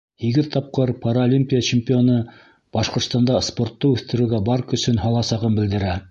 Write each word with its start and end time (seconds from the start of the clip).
Һигеҙ 0.21 0.47
тапҡыр 0.53 0.91
Паралимпия 1.01 1.65
чемпионы 1.67 2.15
Башҡортостанда 2.77 3.41
спортты 3.49 3.91
үҫтереүгә 3.97 4.39
бар 4.49 4.63
көсөн 4.73 4.97
һаласағын 5.05 5.59
белдерә. 5.61 5.93